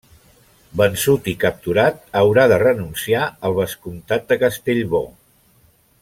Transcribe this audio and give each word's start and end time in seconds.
Vençut 0.79 1.27
i 1.33 1.35
capturat, 1.43 1.99
haurà 2.21 2.45
de 2.53 2.59
renunciar 2.65 3.27
al 3.49 3.57
vescomtat 3.61 4.25
de 4.33 4.39
Castellbò. 4.45 5.03